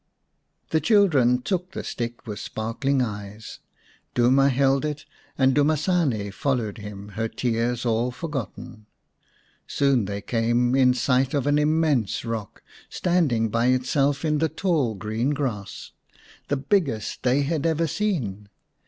[0.71, 3.59] The children took the stick with sparkling eyes.
[4.15, 5.05] Duma held it
[5.37, 8.85] and Dumasane followed 123 The Fairy Bird x him, her tears all forgotten.
[9.67, 14.95] Soon they came in sight of an immense rock standing by itself in the tall
[14.95, 15.91] green grass,
[16.47, 18.49] the biggest they had ever seen.